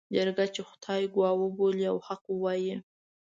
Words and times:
جرګه 0.15 0.45
چې 0.53 0.61
خدای 0.69 1.03
ګواه 1.13 1.33
وبولي 1.41 1.85
او 1.91 1.97
حق 2.07 2.23
ووايي. 2.29 2.75